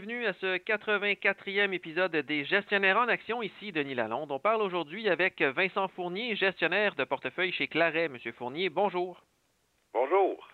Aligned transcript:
bienvenue 0.00 0.26
à 0.26 0.32
ce 0.34 0.58
84e 0.58 1.72
épisode 1.72 2.14
des 2.14 2.44
Gestionnaires 2.44 2.98
en 2.98 3.08
action. 3.08 3.42
Ici 3.42 3.72
Denis 3.72 3.96
Lalonde. 3.96 4.30
On 4.30 4.38
parle 4.38 4.62
aujourd'hui 4.62 5.08
avec 5.08 5.42
Vincent 5.42 5.88
Fournier, 5.88 6.36
gestionnaire 6.36 6.94
de 6.94 7.02
portefeuille 7.02 7.50
chez 7.50 7.66
Claret. 7.66 8.08
Monsieur 8.08 8.30
Fournier, 8.30 8.68
bonjour. 8.68 9.20
Bonjour. 9.92 10.46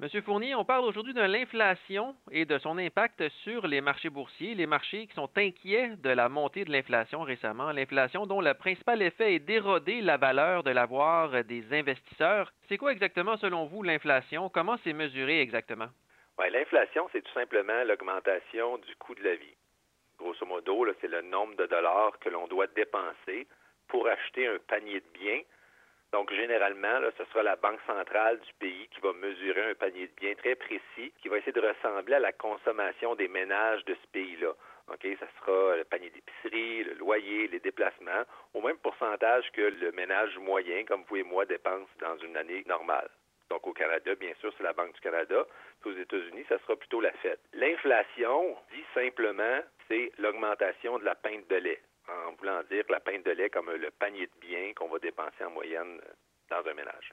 Monsieur 0.00 0.20
Fournier, 0.20 0.54
on 0.54 0.66
parle 0.66 0.84
aujourd'hui 0.84 1.14
de 1.14 1.22
l'inflation 1.22 2.14
et 2.30 2.44
de 2.44 2.58
son 2.58 2.76
impact 2.76 3.26
sur 3.42 3.66
les 3.66 3.80
marchés 3.80 4.10
boursiers, 4.10 4.54
les 4.54 4.66
marchés 4.66 5.06
qui 5.06 5.14
sont 5.14 5.30
inquiets 5.34 5.96
de 6.02 6.10
la 6.10 6.28
montée 6.28 6.66
de 6.66 6.70
l'inflation 6.70 7.22
récemment, 7.22 7.72
l'inflation 7.72 8.26
dont 8.26 8.42
le 8.42 8.52
principal 8.52 9.00
effet 9.00 9.36
est 9.36 9.38
d'éroder 9.38 10.02
la 10.02 10.18
valeur 10.18 10.62
de 10.62 10.70
l'avoir 10.70 11.42
des 11.44 11.64
investisseurs. 11.72 12.52
C'est 12.68 12.76
quoi 12.76 12.92
exactement 12.92 13.38
selon 13.38 13.64
vous 13.64 13.82
l'inflation? 13.82 14.50
Comment 14.50 14.76
c'est 14.84 14.92
mesuré 14.92 15.40
exactement? 15.40 15.88
L'inflation, 16.54 17.08
c'est 17.10 17.22
tout 17.22 17.32
simplement 17.32 17.82
l'augmentation 17.82 18.78
du 18.78 18.94
coût 18.96 19.16
de 19.16 19.24
la 19.24 19.34
vie. 19.34 19.56
Grosso 20.18 20.46
modo, 20.46 20.86
c'est 21.00 21.08
le 21.08 21.20
nombre 21.20 21.56
de 21.56 21.66
dollars 21.66 22.16
que 22.20 22.28
l'on 22.28 22.46
doit 22.46 22.68
dépenser 22.68 23.48
pour 23.88 24.06
acheter 24.06 24.46
un 24.46 24.58
panier 24.68 25.00
de 25.00 25.18
biens. 25.18 25.40
Donc, 26.12 26.32
généralement, 26.32 27.00
ce 27.18 27.24
sera 27.24 27.42
la 27.42 27.56
Banque 27.56 27.80
centrale 27.88 28.38
du 28.38 28.52
pays 28.60 28.86
qui 28.94 29.00
va 29.00 29.12
mesurer 29.14 29.70
un 29.70 29.74
panier 29.74 30.06
de 30.06 30.12
biens 30.12 30.34
très 30.36 30.54
précis, 30.54 31.12
qui 31.20 31.28
va 31.28 31.38
essayer 31.38 31.50
de 31.50 31.60
ressembler 31.60 32.14
à 32.14 32.20
la 32.20 32.32
consommation 32.32 33.16
des 33.16 33.26
ménages 33.26 33.84
de 33.86 33.94
ce 33.94 34.06
pays-là. 34.12 34.52
OK, 34.92 35.08
ça 35.18 35.26
sera 35.40 35.76
le 35.76 35.84
panier 35.84 36.10
d'épicerie, 36.10 36.84
le 36.84 36.94
loyer, 36.94 37.48
les 37.48 37.58
déplacements, 37.58 38.22
au 38.52 38.60
même 38.60 38.78
pourcentage 38.78 39.50
que 39.50 39.62
le 39.62 39.90
ménage 39.90 40.38
moyen, 40.38 40.84
comme 40.84 41.02
vous 41.08 41.16
et 41.16 41.24
moi, 41.24 41.46
dépense 41.46 41.88
dans 41.98 42.16
une 42.18 42.36
année 42.36 42.62
normale. 42.66 43.10
Donc, 43.50 43.66
au 43.66 43.72
Canada, 43.72 44.14
bien 44.14 44.34
sûr, 44.40 44.52
c'est 44.56 44.64
la 44.64 44.72
Banque 44.72 44.94
du 44.94 45.00
Canada. 45.00 45.44
Puis 45.80 45.90
aux 45.90 45.96
États-Unis, 45.98 46.44
ça 46.48 46.58
sera 46.60 46.76
plutôt 46.76 47.00
la 47.00 47.12
Fed. 47.12 47.38
L'inflation, 47.52 48.56
dit 48.72 48.84
simplement, 48.94 49.60
c'est 49.88 50.12
l'augmentation 50.18 50.98
de 50.98 51.04
la 51.04 51.14
pinte 51.14 51.48
de 51.48 51.56
lait. 51.56 51.82
En 52.08 52.32
voulant 52.32 52.62
dire 52.70 52.84
la 52.88 53.00
pinte 53.00 53.24
de 53.24 53.30
lait 53.30 53.50
comme 53.50 53.70
le 53.70 53.90
panier 53.90 54.26
de 54.26 54.40
biens 54.40 54.72
qu'on 54.74 54.88
va 54.88 54.98
dépenser 54.98 55.44
en 55.44 55.50
moyenne 55.50 56.00
dans 56.50 56.66
un 56.66 56.74
ménage. 56.74 57.12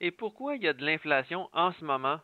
Et 0.00 0.10
pourquoi 0.10 0.56
il 0.56 0.64
y 0.64 0.68
a 0.68 0.72
de 0.72 0.84
l'inflation 0.84 1.48
en 1.52 1.70
ce 1.72 1.84
moment 1.84 2.20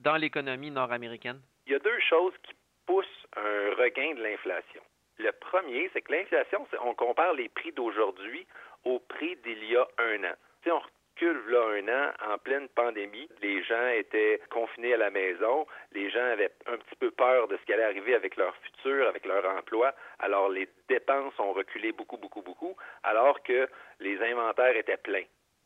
dans 0.00 0.16
l'économie 0.16 0.70
nord-américaine? 0.70 1.40
Il 1.66 1.72
y 1.72 1.76
a 1.76 1.78
deux 1.78 2.00
choses 2.00 2.34
qui 2.42 2.52
poussent 2.86 3.26
un 3.36 3.74
regain 3.74 4.14
de 4.14 4.22
l'inflation. 4.22 4.82
Le 5.18 5.32
premier, 5.32 5.88
c'est 5.92 6.02
que 6.02 6.12
l'inflation, 6.12 6.66
on 6.82 6.94
compare 6.94 7.32
les 7.34 7.48
prix 7.48 7.72
d'aujourd'hui 7.72 8.46
au 8.84 8.98
prix 8.98 9.36
d'il 9.36 9.64
y 9.64 9.76
a 9.76 9.86
un 9.98 10.24
an. 10.24 10.34
Si 10.62 10.70
on 10.70 10.80
là 11.24 11.66
un 11.68 11.88
an, 11.88 12.32
en 12.32 12.38
pleine 12.38 12.68
pandémie, 12.68 13.28
les 13.42 13.62
gens 13.62 13.88
étaient 13.88 14.40
confinés 14.50 14.94
à 14.94 14.98
la 14.98 15.10
maison, 15.10 15.66
les 15.92 16.10
gens 16.10 16.24
avaient 16.24 16.52
un 16.66 16.76
petit 16.76 16.96
peu 16.96 17.10
peur 17.10 17.48
de 17.48 17.56
ce 17.56 17.62
qui 17.64 17.72
allait 17.72 17.84
arriver 17.84 18.14
avec 18.14 18.36
leur 18.36 18.54
futur, 18.56 19.08
avec 19.08 19.24
leur 19.24 19.44
emploi, 19.46 19.94
alors 20.18 20.48
les 20.48 20.68
dépenses 20.88 21.38
ont 21.38 21.52
reculé 21.52 21.92
beaucoup, 21.92 22.18
beaucoup, 22.18 22.42
beaucoup, 22.42 22.76
alors 23.02 23.42
que 23.42 23.68
les 24.00 24.20
inventaires 24.22 24.76
étaient 24.76 24.96
pleins. 24.96 25.24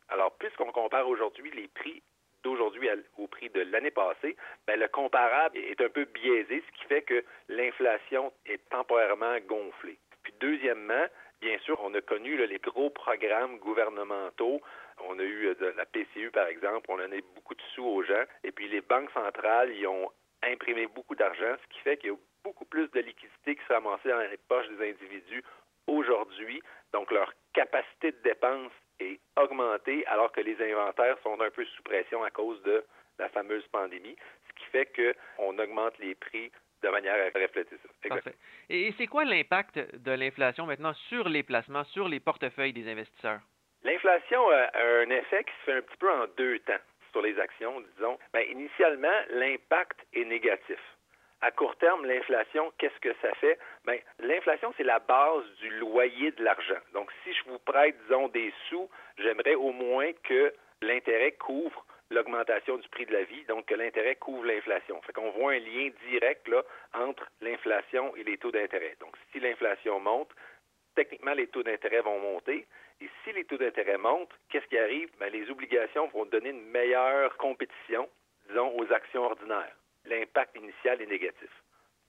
Alors, 0.08 0.32
puisqu'on 0.38 0.72
compare 0.72 1.08
aujourd'hui 1.08 1.50
les 1.52 1.68
prix 1.68 2.02
d'aujourd'hui 2.42 2.88
au 3.18 3.26
prix 3.26 3.50
de 3.50 3.60
l'année 3.62 3.90
passée, 3.90 4.36
ben, 4.66 4.78
le 4.78 4.88
comparable 4.88 5.58
est 5.58 5.80
un 5.80 5.88
peu 5.88 6.04
biaisé, 6.04 6.62
ce 6.66 6.78
qui 6.78 6.84
fait 6.86 7.02
que 7.02 7.24
l'inflation 7.48 8.32
est 8.46 8.66
temporairement 8.70 9.38
gonflée. 9.46 9.98
Puis 10.22 10.34
deuxièmement, 10.40 11.06
bien 11.40 11.58
sûr, 11.60 11.78
on 11.82 11.94
a 11.94 12.00
connu 12.00 12.36
les 12.46 12.58
gros 12.58 12.90
programmes 12.90 13.58
gouvernementaux 13.58 14.60
on 15.08 15.18
a 15.18 15.22
eu 15.22 15.46
euh, 15.46 15.54
de 15.54 15.66
la 15.76 15.86
PCU, 15.86 16.30
par 16.30 16.46
exemple, 16.46 16.90
on 16.90 16.98
a 16.98 17.02
donné 17.02 17.22
beaucoup 17.34 17.54
de 17.54 17.62
sous 17.74 17.84
aux 17.84 18.02
gens. 18.02 18.24
Et 18.44 18.52
puis 18.52 18.68
les 18.68 18.80
banques 18.80 19.10
centrales, 19.12 19.72
y 19.72 19.86
ont 19.86 20.10
imprimé 20.42 20.86
beaucoup 20.86 21.14
d'argent, 21.14 21.56
ce 21.62 21.74
qui 21.74 21.80
fait 21.80 21.96
qu'il 21.96 22.10
y 22.10 22.12
a 22.12 22.16
beaucoup 22.44 22.64
plus 22.64 22.90
de 22.90 23.00
liquidités 23.00 23.56
qui 23.56 23.64
se 23.66 23.72
ramassaient 23.72 24.08
dans 24.08 24.18
les 24.18 24.38
poches 24.48 24.68
des 24.68 24.90
individus 24.90 25.44
aujourd'hui. 25.86 26.62
Donc 26.92 27.10
leur 27.10 27.32
capacité 27.52 28.12
de 28.12 28.18
dépense 28.22 28.72
est 29.00 29.20
augmentée 29.36 30.06
alors 30.06 30.32
que 30.32 30.40
les 30.40 30.56
inventaires 30.72 31.16
sont 31.22 31.40
un 31.40 31.50
peu 31.50 31.64
sous 31.64 31.82
pression 31.82 32.22
à 32.22 32.30
cause 32.30 32.62
de 32.62 32.84
la 33.18 33.28
fameuse 33.28 33.66
pandémie, 33.68 34.16
ce 34.48 34.52
qui 34.54 34.64
fait 34.70 35.16
qu'on 35.36 35.58
augmente 35.58 35.98
les 35.98 36.14
prix 36.14 36.50
de 36.82 36.88
manière 36.88 37.14
à 37.14 37.38
refléter 37.38 37.76
ça. 37.82 38.08
Parfait. 38.08 38.34
Et 38.68 38.92
c'est 38.98 39.06
quoi 39.06 39.24
l'impact 39.24 39.78
de 39.78 40.12
l'inflation 40.12 40.66
maintenant 40.66 40.94
sur 41.08 41.28
les 41.28 41.42
placements, 41.42 41.84
sur 41.84 42.08
les 42.08 42.20
portefeuilles 42.20 42.72
des 42.72 42.88
investisseurs? 42.88 43.40
L'inflation 43.82 44.48
a 44.50 44.70
un 44.74 45.10
effet 45.10 45.44
qui 45.44 45.52
se 45.60 45.64
fait 45.64 45.72
un 45.78 45.82
petit 45.82 45.96
peu 45.96 46.10
en 46.10 46.26
deux 46.36 46.58
temps 46.60 46.74
sur 47.12 47.22
les 47.22 47.38
actions, 47.40 47.80
disons. 47.80 48.18
Bien, 48.32 48.42
initialement, 48.42 49.08
l'impact 49.30 49.98
est 50.12 50.24
négatif. 50.24 50.78
À 51.42 51.50
court 51.50 51.76
terme, 51.76 52.04
l'inflation, 52.04 52.70
qu'est-ce 52.78 53.00
que 53.00 53.14
ça 53.22 53.32
fait? 53.36 53.58
Bien, 53.86 53.98
l'inflation, 54.18 54.74
c'est 54.76 54.84
la 54.84 54.98
base 54.98 55.44
du 55.60 55.70
loyer 55.78 56.32
de 56.32 56.44
l'argent. 56.44 56.78
Donc, 56.92 57.10
si 57.24 57.32
je 57.32 57.44
vous 57.44 57.58
prête, 57.58 57.96
disons, 58.02 58.28
des 58.28 58.52
sous, 58.68 58.90
j'aimerais 59.18 59.54
au 59.54 59.72
moins 59.72 60.12
que 60.24 60.52
l'intérêt 60.82 61.32
couvre 61.32 61.84
l'augmentation 62.10 62.76
du 62.76 62.88
prix 62.88 63.06
de 63.06 63.12
la 63.12 63.24
vie, 63.24 63.44
donc 63.44 63.66
que 63.66 63.74
l'intérêt 63.74 64.16
couvre 64.16 64.44
l'inflation. 64.44 65.00
Fait 65.02 65.12
voit 65.16 65.52
un 65.52 65.58
lien 65.58 65.90
direct 66.08 66.46
là, 66.48 66.62
entre 66.94 67.26
l'inflation 67.40 68.14
et 68.16 68.24
les 68.24 68.38
taux 68.38 68.50
d'intérêt. 68.50 68.96
Donc, 69.00 69.16
si 69.32 69.40
l'inflation 69.40 70.00
monte, 70.00 70.30
techniquement, 70.94 71.34
les 71.34 71.46
taux 71.46 71.62
d'intérêt 71.62 72.00
vont 72.00 72.18
monter. 72.18 72.66
Et 73.00 73.08
si 73.24 73.32
les 73.32 73.44
taux 73.44 73.56
d'intérêt 73.56 73.96
montent, 73.96 74.32
qu'est-ce 74.48 74.66
qui 74.66 74.78
arrive? 74.78 75.08
Bien, 75.18 75.28
les 75.28 75.48
obligations 75.50 76.08
vont 76.08 76.26
donner 76.26 76.50
une 76.50 76.66
meilleure 76.70 77.36
compétition, 77.36 78.08
disons, 78.48 78.76
aux 78.78 78.92
actions 78.92 79.24
ordinaires. 79.24 79.74
L'impact 80.04 80.56
initial 80.56 81.00
est 81.00 81.06
négatif. 81.06 81.50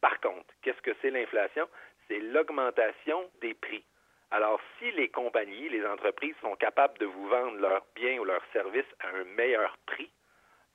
Par 0.02 0.20
contre, 0.20 0.54
qu'est-ce 0.62 0.82
que 0.82 0.96
c'est 1.02 1.12
l'inflation? 1.12 1.70
C'est 2.08 2.20
l'augmentation 2.20 3.30
des 3.40 3.54
prix. 3.54 3.84
Alors, 4.32 4.60
si 4.80 4.90
les 4.92 5.10
compagnies, 5.10 5.70
les 5.70 5.86
entreprises 5.86 6.36
sont 6.42 6.56
capables 6.56 6.98
de 6.98 7.06
vous 7.06 7.28
vendre 7.28 7.58
leurs 7.60 7.86
biens 7.96 8.01
leurs 8.32 8.74
à 9.00 9.08
un 9.10 9.24
meilleur 9.36 9.78
prix, 9.86 10.10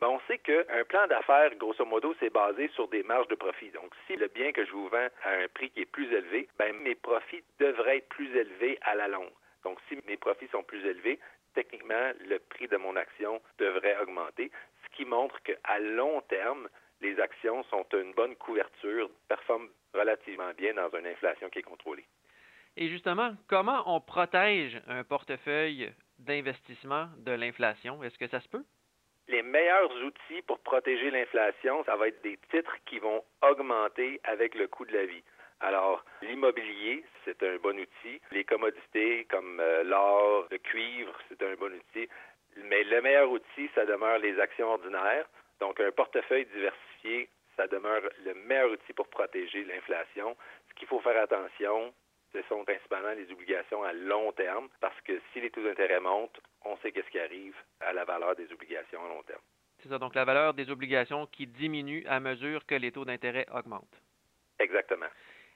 ben 0.01 0.09
on 0.09 0.21
sait 0.29 0.39
qu'un 0.39 0.85
plan 0.89 1.07
d'affaires, 1.07 1.55
grosso 1.57 1.85
modo, 1.85 2.15
c'est 2.21 2.31
basé 2.31 2.69
sur 2.75 2.87
des 2.89 3.03
marges 3.03 3.29
de 3.29 3.35
profit. 3.35 3.71
Donc, 3.71 3.95
si 4.07 4.17
le 4.17 4.29
bien 4.29 4.53
que 4.53 4.65
je 4.65 4.73
vous 4.73 4.89
vends 4.89 5.09
à 5.25 5.31
un 5.31 5.49
prix 5.49 5.71
qui 5.71 5.81
est 5.81 5.87
plus 5.87 6.13
élevé, 6.13 6.49
ben 6.59 6.77
mes 6.81 6.95
profits 6.95 7.43
devraient 7.59 7.99
être 7.99 8.09
plus 8.11 8.35
élevés 8.37 8.79
à 8.83 8.95
la 8.95 9.09
longue. 9.09 9.33
Donc, 9.65 9.79
si 9.89 9.99
mes 10.07 10.19
profits 10.19 10.49
sont 10.49 10.63
plus 10.63 10.85
élevés, 10.85 11.19
techniquement, 11.55 12.13
le 12.29 12.39
prix 12.39 12.69
de 12.69 12.77
mon 12.77 12.95
action 12.97 13.41
devrait 13.59 13.97
augmenter, 14.03 14.51
ce 14.85 14.97
qui 14.97 15.07
montre 15.07 15.43
qu'à 15.43 15.79
long 15.79 16.21
terme, 16.29 16.69
les 17.01 17.19
actions 17.19 17.65
sont 17.65 17.87
une 17.95 18.13
bonne 18.13 18.37
couverture, 18.37 19.09
performent 19.29 19.69
relativement 19.95 20.53
bien 20.57 20.75
dans 20.75 20.91
une 20.91 21.07
inflation 21.07 21.49
qui 21.49 21.61
est 21.61 21.63
contrôlée. 21.63 22.05
Et 22.77 22.89
justement, 22.89 23.35
comment 23.49 23.83
on 23.87 24.01
protège 24.01 24.79
un 24.87 25.03
portefeuille 25.05 25.91
d'investissement 26.27 27.09
de 27.19 27.33
l'inflation? 27.33 28.03
Est-ce 28.03 28.19
que 28.19 28.27
ça 28.27 28.41
se 28.41 28.49
peut? 28.49 28.65
Les 29.29 29.43
meilleurs 29.43 29.91
outils 30.05 30.43
pour 30.47 30.59
protéger 30.61 31.11
l'inflation, 31.11 31.83
ça 31.85 31.97
va 31.97 32.09
être 32.09 32.23
des 32.23 32.39
titres 32.51 32.77
qui 32.85 32.99
vont 32.99 33.25
augmenter 33.43 34.21
avec 34.25 34.55
le 34.55 34.69
coût 34.69 34.85
de 34.85 34.93
la 34.93 35.07
vie. 35.07 35.23
Alors, 35.61 36.05
l'immobilier, 36.23 37.05
c'est 37.25 37.43
un 37.43 37.57
bon 37.57 37.79
outil. 37.79 38.21
Les 38.31 38.45
commodités 38.45 39.27
comme 39.31 39.59
euh, 39.59 39.83
l'or, 39.85 40.47
le 40.51 40.59
cuivre, 40.59 41.13
c'est 41.29 41.43
un 41.43 41.55
bon 41.55 41.73
outil. 41.73 42.09
Mais 42.57 42.85
le 42.85 43.01
meilleur 43.01 43.31
outil, 43.31 43.71
ça 43.75 43.87
demeure 43.87 44.19
les 44.19 44.39
actions 44.39 44.69
ordinaires. 44.69 45.27
Donc, 45.61 45.81
un 45.81 45.91
portefeuille 45.91 46.47
diversifié, 46.47 47.29
ça 47.57 47.67
demeure 47.67 48.03
le 48.25 48.35
meilleur 48.35 48.71
outil 48.71 48.93
pour 48.93 49.09
protéger 49.09 49.65
l'inflation. 49.65 50.37
Ce 50.69 50.75
qu'il 50.75 50.89
faut 50.89 51.01
faire 51.01 51.21
attention, 51.21 51.93
ce 52.37 52.49
sont 52.49 52.65
principalement 52.65 53.13
les 53.13 53.31
obligations 53.33 53.83
à 53.83 53.93
long 53.93 54.33
terme, 54.33 54.69
parce 54.81 55.01
que 55.03 55.21
si 55.33 55.41
les 55.41 55.51
taux 55.51 55.63
d'intérêt 55.63 56.01
montent, 56.01 56.41
on 56.65 56.77
sait 56.79 56.93
qu'est-ce 56.93 57.11
qui 57.11 57.19
arrive 57.19 57.55
à 57.81 57.93
la 57.93 58.05
valeur 58.05 58.37
des 58.37 58.51
obligations 58.53 59.05
à 59.05 59.09
long 59.09 59.23
terme. 59.23 59.41
C'est 59.83 59.89
ça, 59.89 59.99
donc 59.99 60.15
la 60.15 60.25
valeur 60.25 60.55
des 60.55 60.71
obligations 60.71 61.27
qui 61.27 61.47
diminue 61.47 62.05
à 62.07 62.21
mesure 62.21 62.67
que 62.67 62.75
les 62.75 62.93
taux 62.93 63.05
d'intérêt 63.05 63.47
augmentent. 63.53 64.03
Exactement. 64.59 65.07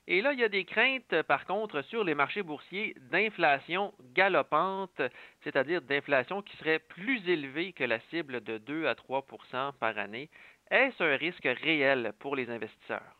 Et 0.06 0.22
là, 0.22 0.32
il 0.32 0.40
y 0.40 0.44
a 0.44 0.48
des 0.48 0.64
craintes, 0.64 1.22
par 1.22 1.44
contre, 1.44 1.82
sur 1.82 2.02
les 2.02 2.14
marchés 2.14 2.42
boursiers 2.42 2.94
d'inflation 3.10 3.92
galopante, 4.14 5.02
c'est-à-dire 5.42 5.82
d'inflation 5.82 6.42
qui 6.42 6.56
serait 6.56 6.78
plus 6.78 7.28
élevée 7.28 7.72
que 7.72 7.84
la 7.84 8.00
cible 8.10 8.40
de 8.42 8.58
2 8.58 8.86
à 8.86 8.94
3% 8.94 9.72
par 9.78 9.98
année. 9.98 10.30
Est-ce 10.70 11.02
un 11.02 11.16
risque 11.16 11.44
réel 11.62 12.12
pour 12.18 12.36
les 12.36 12.48
investisseurs? 12.48 13.19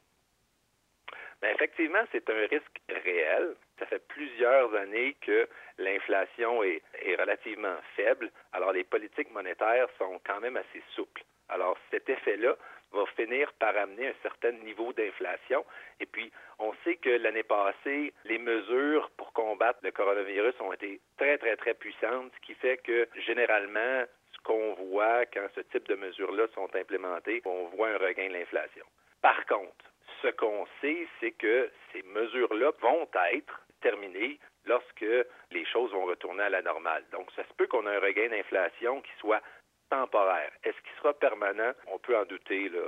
Bien, 1.43 1.53
effectivement, 1.53 2.03
c'est 2.13 2.29
un 2.29 2.47
risque 2.47 2.81
réel. 2.89 3.55
Ça 3.79 3.87
fait 3.87 4.07
plusieurs 4.09 4.75
années 4.75 5.17
que 5.23 5.49
l'inflation 5.79 6.63
est, 6.63 6.83
est, 7.03 7.17
relativement 7.17 7.77
faible. 7.97 8.31
Alors, 8.53 8.73
les 8.73 8.85
politiques 8.85 9.33
monétaires 9.33 9.89
sont 9.99 10.21
quand 10.27 10.41
même 10.41 10.57
assez 10.57 10.83
souples. 10.95 11.23
Alors, 11.49 11.79
cet 11.91 12.09
effet-là 12.09 12.57
va 12.93 13.07
finir 13.17 13.53
par 13.55 13.77
amener 13.77 14.09
un 14.09 14.15
certain 14.23 14.53
niveau 14.53 14.93
d'inflation. 14.93 15.65
Et 16.01 16.07
puis, 16.07 16.31
on 16.59 16.75
sait 16.85 16.97
que 16.97 17.11
l'année 17.11 17.43
passée, 17.43 18.13
les 18.25 18.39
mesures 18.39 19.11
pour 19.17 19.33
combattre 19.33 19.79
le 19.83 19.93
coronavirus 19.93 20.55
ont 20.61 20.73
été 20.73 21.01
très, 21.17 21.39
très, 21.39 21.57
très 21.57 21.75
puissantes, 21.75 22.33
ce 22.35 22.47
qui 22.47 22.55
fait 22.55 22.79
que 22.79 23.09
généralement, 23.27 24.05
ce 24.33 24.39
qu'on 24.43 24.75
voit 24.75 25.25
quand 25.27 25.47
ce 25.55 25.61
type 25.61 25.89
de 25.89 25.95
mesures-là 25.95 26.47
sont 26.55 26.75
implémentées, 26.75 27.43
on 27.45 27.67
voit 27.77 27.89
un 27.89 27.99
regain 27.99 28.29
de 28.29 28.35
l'inflation. 28.35 28.85
Par 29.23 29.47
contre, 29.47 29.85
Ce 30.23 30.29
qu'on 30.29 30.67
sait, 30.81 31.07
c'est 31.19 31.33
que 31.33 31.71
ces 31.93 32.03
mesures-là 32.03 32.73
vont 32.81 33.09
être 33.33 33.61
terminées 33.81 34.39
lorsque 34.67 35.07
les 35.51 35.65
choses 35.67 35.93
vont 35.93 36.05
retourner 36.05 36.43
à 36.43 36.51
la 36.51 36.63
normale. 36.63 37.05
Donc, 37.13 37.31
ça 37.35 37.43
se 37.45 37.55
peut 37.55 37.67
qu'on 37.67 37.87
ait 37.87 37.97
un 37.97 38.01
regain 38.01 38.29
d'inflation 38.29 39.01
qui 39.01 39.11
soit 39.19 39.43
temporaire. 39.89 40.53
Est-ce 40.63 40.77
qu'il 40.83 40.97
sera 40.99 41.15
permanent? 41.15 41.73
On 41.87 41.99
peut 41.99 42.17
en 42.17 42.25
douter 42.25 42.69
là, 42.69 42.81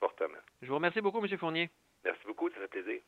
fortement. 0.00 0.38
Je 0.62 0.68
vous 0.68 0.74
remercie 0.76 1.00
beaucoup, 1.00 1.24
M. 1.24 1.38
Fournier. 1.38 1.70
Merci 2.04 2.26
beaucoup, 2.26 2.48
ça 2.50 2.60
fait 2.60 2.68
plaisir. 2.68 3.02